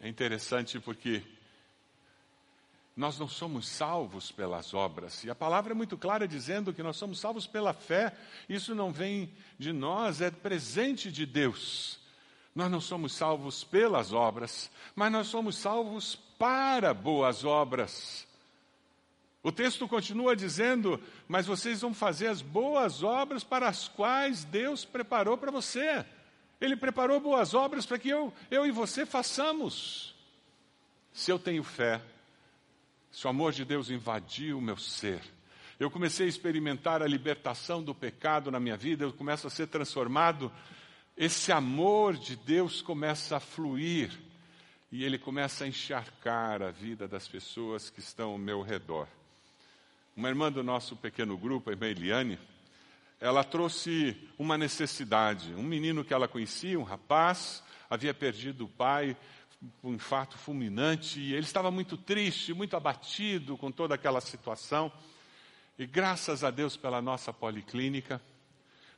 [0.00, 1.22] É interessante porque
[2.98, 5.22] nós não somos salvos pelas obras.
[5.22, 8.12] E a palavra é muito clara dizendo que nós somos salvos pela fé.
[8.48, 12.00] Isso não vem de nós, é presente de Deus.
[12.52, 18.26] Nós não somos salvos pelas obras, mas nós somos salvos para boas obras.
[19.44, 24.84] O texto continua dizendo: Mas vocês vão fazer as boas obras para as quais Deus
[24.84, 26.04] preparou para você.
[26.60, 30.16] Ele preparou boas obras para que eu, eu e você façamos.
[31.12, 32.02] Se eu tenho fé,
[33.10, 35.20] se o amor de Deus invadiu o meu ser,
[35.78, 39.68] eu comecei a experimentar a libertação do pecado na minha vida, eu começo a ser
[39.68, 40.52] transformado,
[41.16, 44.10] esse amor de Deus começa a fluir
[44.90, 49.06] e ele começa a encharcar a vida das pessoas que estão ao meu redor.
[50.16, 52.38] Uma irmã do nosso pequeno grupo, a irmã Eliane,
[53.20, 55.52] ela trouxe uma necessidade.
[55.54, 59.16] Um menino que ela conhecia, um rapaz, havia perdido o pai
[59.82, 64.92] um infarto fulminante, e ele estava muito triste, muito abatido com toda aquela situação.
[65.78, 68.20] E graças a Deus pela nossa policlínica,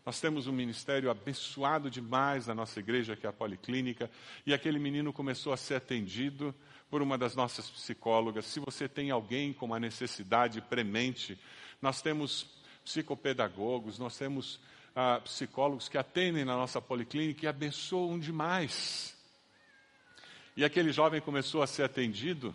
[0.05, 4.11] nós temos um ministério abençoado demais na nossa igreja, que é a Policlínica,
[4.47, 6.55] e aquele menino começou a ser atendido
[6.91, 8.47] por uma das nossas psicólogas.
[8.47, 11.39] Se você tem alguém com uma necessidade premente,
[11.83, 12.47] nós temos
[12.83, 14.59] psicopedagogos, nós temos
[14.97, 19.20] ah, psicólogos que atendem na nossa Policlínica e abençoam demais.
[20.57, 22.55] E aquele jovem começou a ser atendido,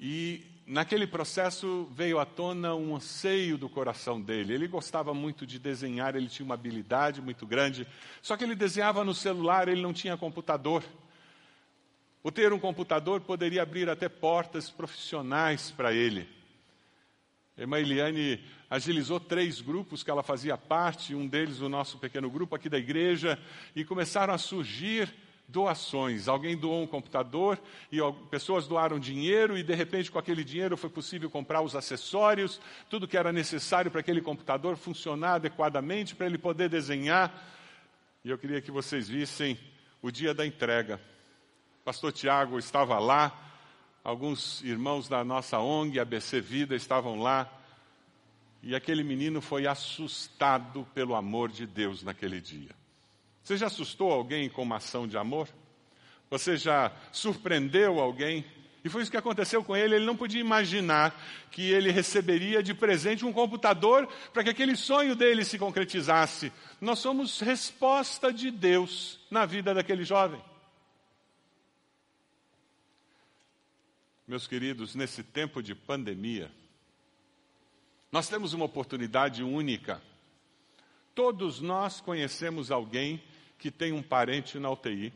[0.00, 4.54] e naquele processo veio à tona um anseio do coração dele.
[4.54, 7.86] Ele gostava muito de desenhar, ele tinha uma habilidade muito grande,
[8.22, 10.84] só que ele desenhava no celular, ele não tinha computador.
[12.22, 16.28] O ter um computador poderia abrir até portas profissionais para ele.
[17.56, 22.30] A irmã Eliane agilizou três grupos que ela fazia parte, um deles o nosso pequeno
[22.30, 23.38] grupo aqui da igreja,
[23.76, 25.12] e começaram a surgir
[25.50, 26.28] doações.
[26.28, 27.60] Alguém doou um computador
[27.90, 27.98] e
[28.30, 33.08] pessoas doaram dinheiro e de repente com aquele dinheiro foi possível comprar os acessórios, tudo
[33.08, 37.32] que era necessário para aquele computador funcionar adequadamente para ele poder desenhar.
[38.24, 39.58] E eu queria que vocês vissem
[40.00, 41.00] o dia da entrega.
[41.84, 43.32] Pastor Tiago estava lá,
[44.04, 47.50] alguns irmãos da nossa ONG, ABC Vida, estavam lá.
[48.62, 52.79] E aquele menino foi assustado pelo amor de Deus naquele dia.
[53.50, 55.48] Você já assustou alguém com uma ação de amor?
[56.30, 58.44] Você já surpreendeu alguém?
[58.84, 59.96] E foi isso que aconteceu com ele.
[59.96, 65.16] Ele não podia imaginar que ele receberia de presente um computador para que aquele sonho
[65.16, 66.52] dele se concretizasse.
[66.80, 70.40] Nós somos resposta de Deus na vida daquele jovem.
[74.28, 76.52] Meus queridos, nesse tempo de pandemia,
[78.12, 80.00] nós temos uma oportunidade única.
[81.16, 83.20] Todos nós conhecemos alguém
[83.60, 85.12] que tem um parente na UTI.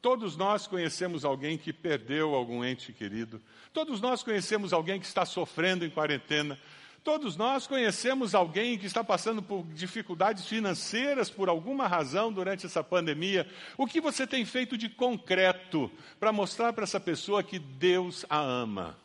[0.00, 3.40] Todos nós conhecemos alguém que perdeu algum ente querido.
[3.72, 6.58] Todos nós conhecemos alguém que está sofrendo em quarentena.
[7.04, 12.82] Todos nós conhecemos alguém que está passando por dificuldades financeiras por alguma razão durante essa
[12.82, 13.46] pandemia.
[13.76, 15.90] O que você tem feito de concreto
[16.20, 18.96] para mostrar para essa pessoa que Deus a ama?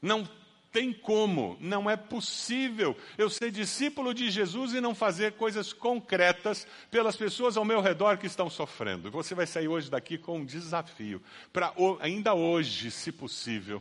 [0.00, 0.28] Não
[0.74, 6.66] tem como, não é possível eu ser discípulo de Jesus e não fazer coisas concretas
[6.90, 9.08] pelas pessoas ao meu redor que estão sofrendo.
[9.12, 11.22] Você vai sair hoje daqui com um desafio,
[11.52, 13.80] para ainda hoje, se possível.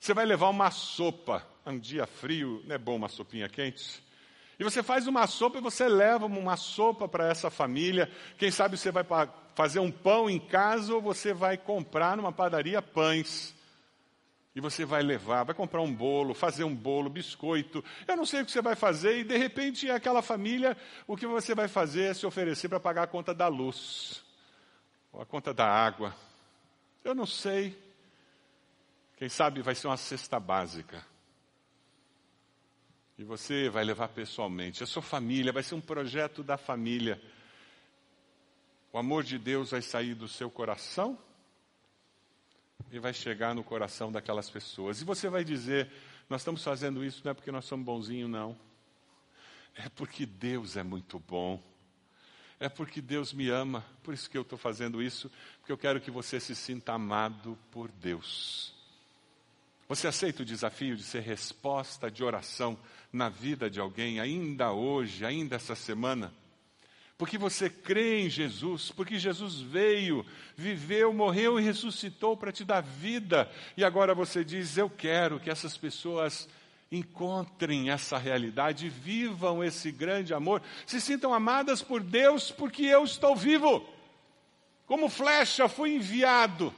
[0.00, 4.02] Você vai levar uma sopa, um dia frio, não é bom uma sopinha quente?
[4.58, 8.10] E você faz uma sopa e você leva uma sopa para essa família.
[8.36, 9.06] Quem sabe você vai
[9.54, 13.54] fazer um pão em casa ou você vai comprar numa padaria pães.
[14.54, 17.84] E você vai levar, vai comprar um bolo, fazer um bolo, biscoito.
[18.06, 20.76] Eu não sei o que você vai fazer, e de repente aquela família,
[21.06, 24.24] o que você vai fazer é se oferecer para pagar a conta da luz,
[25.12, 26.14] ou a conta da água.
[27.04, 27.78] Eu não sei.
[29.16, 31.04] Quem sabe vai ser uma cesta básica.
[33.16, 34.82] E você vai levar pessoalmente.
[34.82, 37.22] A sua família vai ser um projeto da família.
[38.92, 41.18] O amor de Deus vai sair do seu coração
[42.90, 45.00] e vai chegar no coração daquelas pessoas.
[45.00, 45.90] E você vai dizer:
[46.28, 48.56] Nós estamos fazendo isso não é porque nós somos bonzinhos, não.
[49.74, 51.62] É porque Deus é muito bom.
[52.58, 53.84] É porque Deus me ama.
[54.02, 55.30] Por isso que eu estou fazendo isso.
[55.58, 58.74] Porque eu quero que você se sinta amado por Deus.
[59.88, 62.78] Você aceita o desafio de ser resposta de oração
[63.12, 66.32] na vida de alguém, ainda hoje, ainda essa semana?
[67.20, 70.24] Porque você crê em Jesus, porque Jesus veio,
[70.56, 73.46] viveu, morreu e ressuscitou para te dar vida,
[73.76, 76.48] e agora você diz: Eu quero que essas pessoas
[76.90, 83.36] encontrem essa realidade, vivam esse grande amor, se sintam amadas por Deus, porque eu estou
[83.36, 83.86] vivo.
[84.86, 86.74] Como flecha fui enviado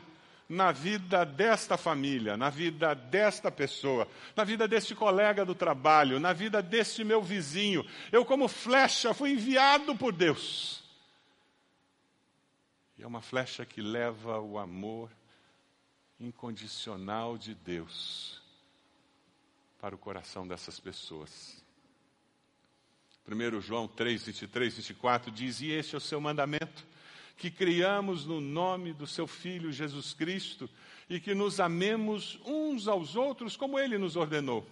[0.49, 6.33] na vida desta família, na vida desta pessoa, na vida deste colega do trabalho, na
[6.33, 7.87] vida deste meu vizinho.
[8.11, 10.83] Eu, como flecha, fui enviado por Deus.
[12.99, 15.11] E é uma flecha que leva o amor
[16.21, 18.41] incondicional de Deus
[19.81, 21.63] para o coração dessas pessoas.
[23.27, 26.87] 1 João 3, 23, 24 diz: E este é o seu mandamento,
[27.37, 30.69] que criamos no nome do seu Filho Jesus Cristo
[31.09, 34.67] e que nos amemos uns aos outros como ele nos ordenou.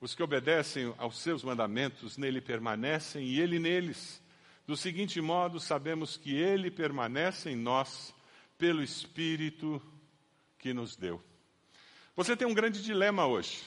[0.00, 4.20] Os que obedecem aos seus mandamentos nele permanecem e ele neles.
[4.66, 8.14] Do seguinte modo, sabemos que ele permanece em nós
[8.58, 9.80] pelo Espírito
[10.58, 11.22] que nos deu.
[12.16, 13.62] Você tem um grande dilema hoje.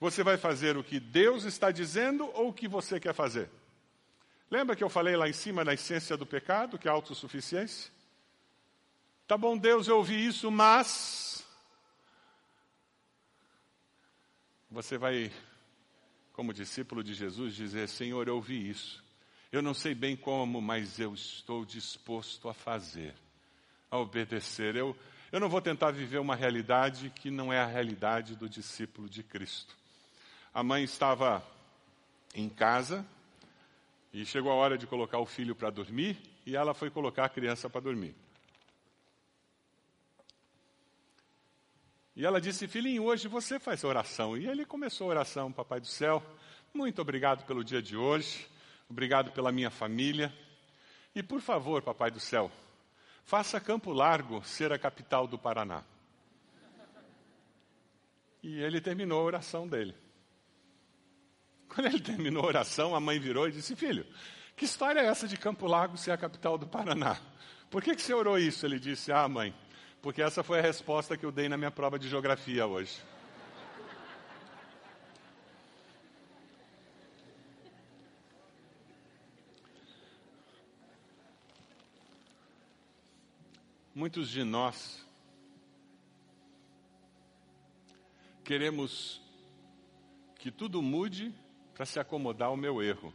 [0.00, 3.48] Você vai fazer o que Deus está dizendo ou o que você quer fazer?
[4.52, 7.90] Lembra que eu falei lá em cima da essência do pecado, que é a autossuficiência?
[9.26, 11.42] Tá bom, Deus, eu ouvi isso, mas.
[14.70, 15.32] Você vai,
[16.34, 19.02] como discípulo de Jesus, dizer: Senhor, eu ouvi isso.
[19.50, 23.14] Eu não sei bem como, mas eu estou disposto a fazer,
[23.90, 24.76] a obedecer.
[24.76, 24.94] Eu,
[25.32, 29.22] eu não vou tentar viver uma realidade que não é a realidade do discípulo de
[29.22, 29.74] Cristo.
[30.52, 31.42] A mãe estava
[32.34, 33.02] em casa
[34.12, 37.28] e chegou a hora de colocar o filho para dormir e ela foi colocar a
[37.28, 38.14] criança para dormir.
[42.14, 44.36] E ela disse: Filhinho, hoje você faz oração.
[44.36, 46.22] E ele começou a oração, Papai do Céu.
[46.74, 48.46] Muito obrigado pelo dia de hoje.
[48.88, 50.32] Obrigado pela minha família.
[51.14, 52.50] E por favor, Papai do Céu,
[53.24, 55.82] faça Campo Largo ser a capital do Paraná.
[58.42, 59.94] E ele terminou a oração dele.
[61.74, 64.06] Quando ele terminou a oração, a mãe virou e disse: Filho,
[64.54, 67.18] que história é essa de Campo Largo ser a capital do Paraná?
[67.70, 68.66] Por que, que você orou isso?
[68.66, 69.54] Ele disse: Ah, mãe,
[70.02, 73.00] porque essa foi a resposta que eu dei na minha prova de geografia hoje.
[83.94, 85.06] Muitos de nós
[88.44, 89.22] queremos
[90.38, 91.32] que tudo mude
[91.74, 93.12] para se acomodar ao meu erro.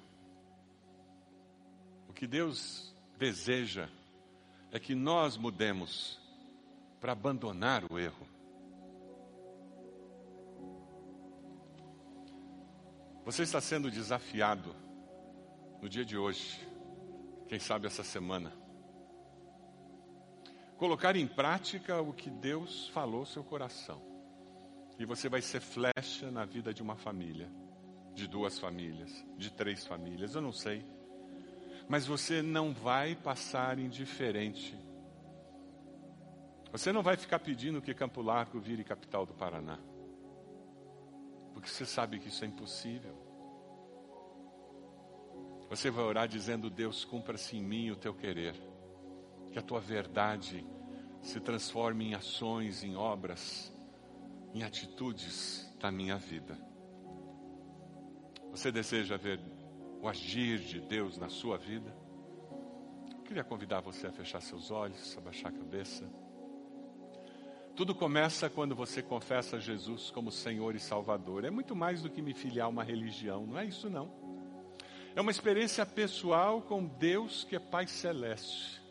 [2.09, 3.89] O que Deus deseja
[4.71, 6.19] é que nós mudemos
[6.99, 8.27] para abandonar o erro.
[13.23, 14.73] Você está sendo desafiado
[15.81, 16.65] no dia de hoje,
[17.47, 18.51] quem sabe essa semana.
[20.77, 24.01] Colocar em prática o que Deus falou seu coração.
[24.97, 27.49] E você vai ser flecha na vida de uma família
[28.17, 30.83] de duas famílias, de três famílias, eu não sei.
[31.87, 34.75] Mas você não vai passar indiferente.
[36.71, 39.77] Você não vai ficar pedindo que Campo Largo vire capital do Paraná.
[41.53, 43.15] Porque você sabe que isso é impossível.
[45.69, 48.55] Você vai orar dizendo: Deus, cumpra-se em mim o teu querer.
[49.51, 50.65] Que a tua verdade
[51.21, 53.71] se transforme em ações, em obras,
[54.55, 56.66] em atitudes da minha vida.
[58.57, 59.39] Você deseja ver
[60.01, 61.95] o agir de Deus na sua vida?
[63.11, 66.03] Eu queria convidar você a fechar seus olhos, abaixar a cabeça.
[67.75, 71.45] Tudo começa quando você confessa Jesus como Senhor e Salvador.
[71.45, 74.11] É muito mais do que me filiar a uma religião, não é isso não.
[75.15, 78.81] É uma experiência pessoal com Deus que é Pai Celeste.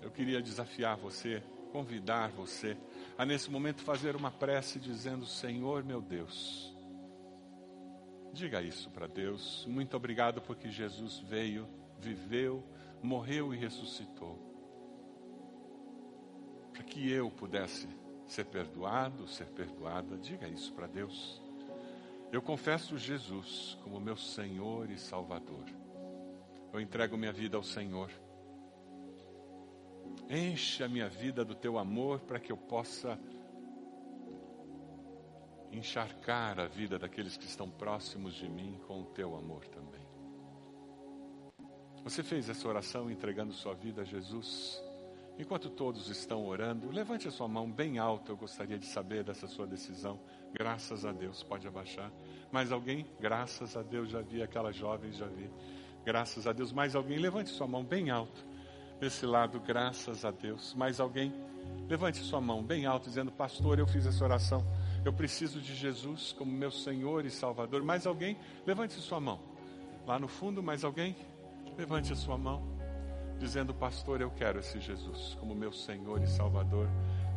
[0.00, 1.42] Eu queria desafiar você,
[1.72, 2.74] convidar você
[3.18, 6.74] a nesse momento fazer uma prece dizendo: Senhor meu Deus.
[8.32, 9.64] Diga isso para Deus.
[9.66, 11.66] Muito obrigado porque Jesus veio,
[11.98, 12.62] viveu,
[13.02, 14.38] morreu e ressuscitou.
[16.72, 17.88] Para que eu pudesse
[18.26, 21.40] ser perdoado, ser perdoada, diga isso para Deus.
[22.30, 25.64] Eu confesso Jesus como meu Senhor e Salvador.
[26.72, 28.10] Eu entrego minha vida ao Senhor.
[30.28, 33.18] Enche a minha vida do teu amor para que eu possa
[35.72, 40.06] encharcar a vida daqueles que estão próximos de mim com o teu amor também.
[42.02, 44.82] Você fez essa oração entregando sua vida a Jesus?
[45.38, 48.32] Enquanto todos estão orando, levante a sua mão bem alta.
[48.32, 50.18] Eu gostaria de saber dessa sua decisão.
[50.52, 52.10] Graças a Deus, pode abaixar.
[52.50, 53.06] Mais alguém?
[53.20, 55.50] Graças a Deus, já vi aquela jovem, já vi.
[56.04, 56.72] Graças a Deus.
[56.72, 57.18] Mais alguém?
[57.18, 58.46] Levante sua mão bem alto.
[59.00, 60.74] Desse lado, graças a Deus.
[60.74, 61.32] Mais alguém?
[61.88, 64.64] Levante sua mão bem alto, dizendo: Pastor, eu fiz essa oração.
[65.04, 67.82] Eu preciso de Jesus como meu Senhor e Salvador.
[67.82, 68.36] Mais alguém?
[68.66, 69.38] Levante sua mão.
[70.06, 71.14] Lá no fundo, mais alguém?
[71.76, 72.76] Levante a sua mão
[73.38, 76.88] dizendo: Pastor, eu quero esse Jesus como meu Senhor e Salvador.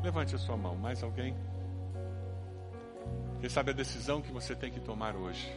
[0.02, 0.76] Levante a sua mão.
[0.76, 1.36] Mais alguém?
[3.40, 5.50] Quem sabe a decisão que você tem que tomar hoje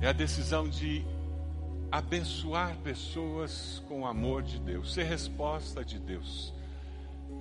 [0.00, 1.04] é a decisão de
[1.92, 6.54] abençoar pessoas com o amor de Deus, ser resposta de Deus.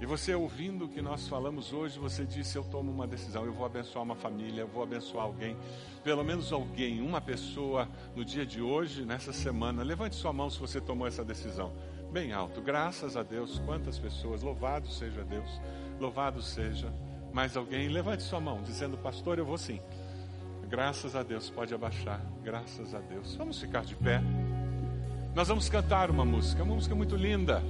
[0.02, 3.54] E você ouvindo o que nós falamos hoje, você disse: Eu tomo uma decisão, eu
[3.54, 5.56] vou abençoar uma família, eu vou abençoar alguém,
[6.04, 9.84] pelo menos alguém, uma pessoa no dia de hoje, nessa semana.
[9.84, 11.72] Levante sua mão se você tomou essa decisão.
[12.12, 15.62] Bem alto, graças a Deus, quantas pessoas, louvado seja Deus,
[15.97, 16.91] louvado seja.
[17.32, 19.80] Mais alguém, levante sua mão, dizendo: Pastor, eu vou sim.
[20.72, 23.36] Graças a Deus, pode abaixar, graças a Deus.
[23.36, 24.22] Vamos ficar de pé.
[25.36, 27.62] Nós vamos cantar uma música, uma música muito linda.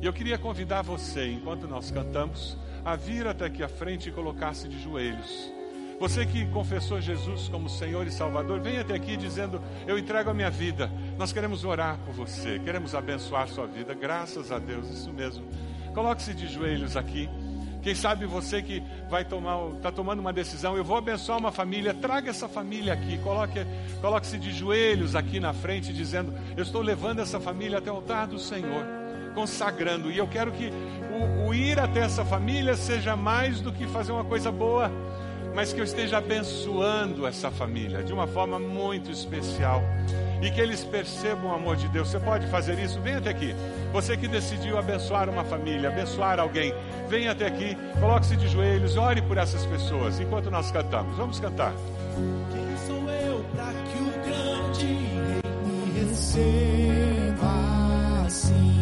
[0.00, 4.12] E eu queria convidar você, enquanto nós cantamos, a vir até aqui à frente e
[4.12, 5.52] colocar-se de joelhos.
[5.98, 10.34] Você que confessou Jesus como Senhor e Salvador, venha até aqui dizendo: Eu entrego a
[10.34, 10.88] minha vida.
[11.18, 13.94] Nós queremos orar por você, queremos abençoar sua vida.
[13.94, 15.44] Graças a Deus, isso mesmo.
[15.92, 17.28] Coloque-se de joelhos aqui.
[17.88, 21.94] Quem sabe você que vai tomar, está tomando uma decisão, eu vou abençoar uma família,
[21.94, 23.66] traga essa família aqui, coloque,
[24.02, 28.26] coloque-se de joelhos aqui na frente, dizendo: Eu estou levando essa família até o altar
[28.26, 28.84] do Senhor
[29.34, 30.10] consagrando.
[30.10, 30.70] E eu quero que
[31.10, 34.92] o, o ir até essa família seja mais do que fazer uma coisa boa,
[35.54, 39.82] mas que eu esteja abençoando essa família de uma forma muito especial
[40.40, 42.08] e que eles percebam o amor de Deus.
[42.08, 43.00] Você pode fazer isso?
[43.00, 43.52] Venha até aqui.
[43.92, 46.72] Você que decidiu abençoar uma família, abençoar alguém,
[47.08, 51.16] venha até aqui, coloque-se de joelhos, ore por essas pessoas enquanto nós cantamos.
[51.16, 51.72] Vamos cantar.
[52.52, 57.50] Quem sou eu para que o grande rei me receba
[58.26, 58.78] assim?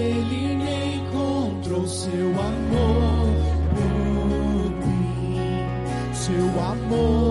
[0.00, 2.29] ele me encontrou seu
[6.30, 7.29] seu amor por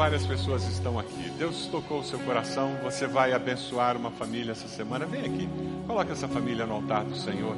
[0.00, 1.30] várias pessoas estão aqui.
[1.38, 2.76] Deus tocou o seu coração.
[2.82, 5.06] Você vai abençoar uma família essa semana.
[5.06, 5.48] Vem aqui,
[5.86, 7.54] coloque essa família no altar do Senhor.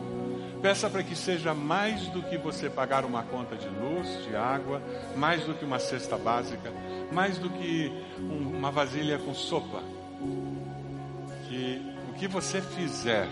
[0.61, 4.83] Peça para que seja mais do que você pagar uma conta de luz, de água,
[5.17, 6.73] mais do que uma cesta básica,
[7.13, 9.83] mais do que um, uma vasilha com sopa.
[11.49, 13.29] Que o que você fizer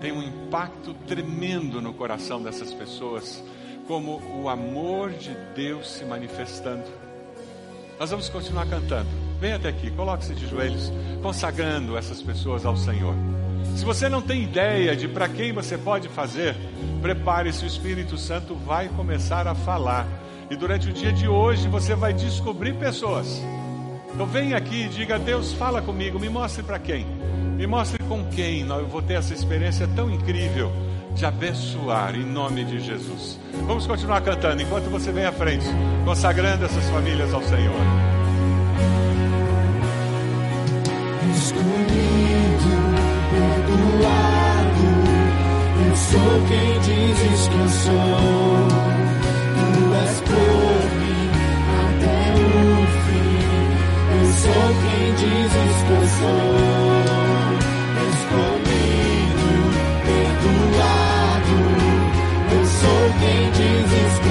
[0.00, 3.42] tem um impacto tremendo no coração dessas pessoas,
[3.86, 6.84] como o amor de Deus se manifestando.
[7.98, 9.08] Nós vamos continuar cantando.
[9.40, 13.14] Venha até aqui, coloque-se de joelhos, consagrando essas pessoas ao Senhor.
[13.76, 16.54] Se você não tem ideia de para quem você pode fazer,
[17.00, 20.06] prepare-se, o Espírito Santo vai começar a falar.
[20.50, 23.42] E durante o dia de hoje você vai descobrir pessoas.
[24.12, 27.06] Então venha aqui e diga: Deus, fala comigo, me mostre para quem.
[27.56, 30.70] Me mostre com quem eu vou ter essa experiência tão incrível
[31.14, 33.38] de abençoar em nome de Jesus.
[33.66, 35.66] Vamos continuar cantando enquanto você vem à frente,
[36.04, 37.80] consagrando essas famílias ao Senhor.
[41.34, 42.72] Escolhido,
[43.30, 44.42] perdoado
[45.96, 48.68] sou quem dizes que eu sou.
[49.74, 51.30] Tu és por mim
[51.82, 53.40] até o fim.
[54.18, 56.91] Eu sou quem dizes que eu sou.
[63.92, 64.21] Quem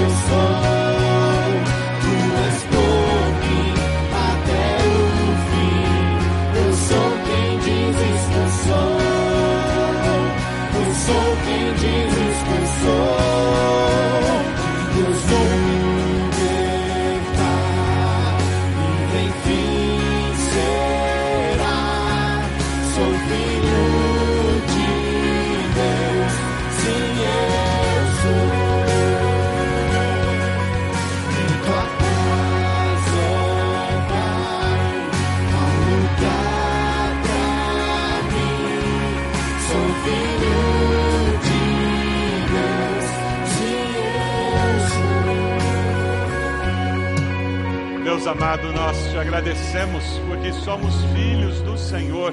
[49.42, 52.32] agradecemos porque somos filhos do Senhor.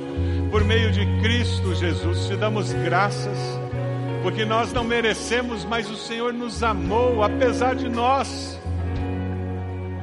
[0.51, 3.37] Por meio de Cristo Jesus, te damos graças,
[4.21, 8.59] porque nós não merecemos, mas o Senhor nos amou apesar de nós.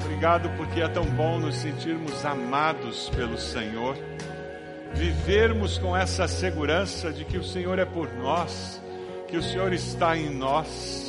[0.02, 3.96] Obrigado porque é tão bom nos sentirmos amados pelo Senhor,
[4.92, 8.82] vivermos com essa segurança de que o Senhor é por nós,
[9.28, 11.05] que o Senhor está em nós.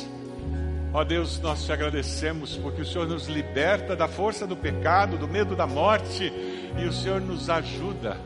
[0.92, 5.28] Ó Deus, nós te agradecemos porque o Senhor nos liberta da força do pecado, do
[5.28, 6.32] medo da morte,
[6.78, 8.16] e o Senhor nos ajuda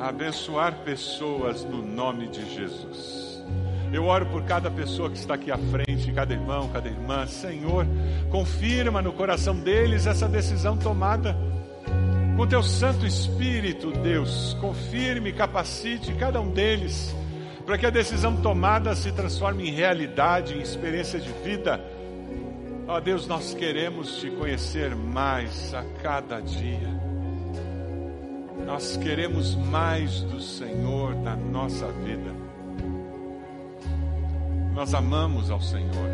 [0.00, 3.44] a abençoar pessoas no nome de Jesus.
[3.92, 7.26] Eu oro por cada pessoa que está aqui à frente, cada irmão, cada irmã.
[7.26, 7.86] Senhor,
[8.30, 11.36] confirma no coração deles essa decisão tomada.
[12.36, 17.14] Com teu Santo Espírito, Deus, confirme, capacite cada um deles
[17.66, 21.84] para que a decisão tomada se transforme em realidade, em experiência de vida.
[22.86, 26.94] Ó Deus, nós queremos te conhecer mais a cada dia.
[28.64, 32.32] Nós queremos mais do Senhor na nossa vida.
[34.72, 36.10] Nós amamos ao Senhor.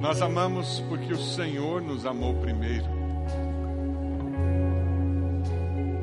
[0.00, 2.86] Nós amamos porque o Senhor nos amou primeiro.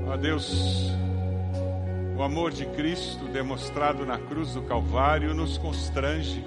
[0.10, 0.92] Ó Deus,
[2.18, 6.44] o amor de Cristo demonstrado na cruz do Calvário nos constrange.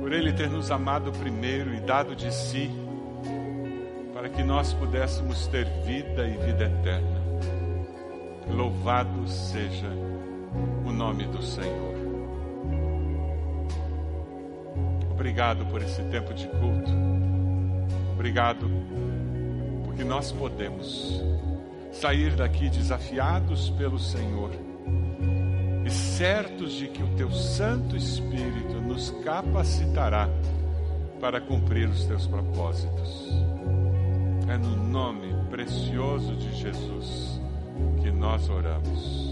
[0.00, 2.70] Por Ele ter nos amado primeiro e dado de si,
[4.14, 7.20] para que nós pudéssemos ter vida e vida eterna.
[8.48, 9.90] Louvado seja
[10.86, 11.96] o nome do Senhor.
[15.10, 16.92] Obrigado por esse tempo de culto.
[18.12, 18.70] Obrigado
[19.84, 21.20] porque nós podemos
[21.92, 24.50] sair daqui desafiados pelo Senhor
[25.84, 30.28] e certos de que o teu Santo Espírito nos capacitará
[31.20, 33.28] para cumprir os teus propósitos.
[34.48, 37.40] É no nome precioso de Jesus
[38.02, 39.31] que nós oramos.